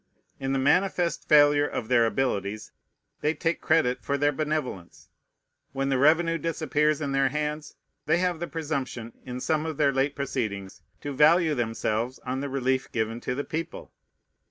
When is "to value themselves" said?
11.01-12.17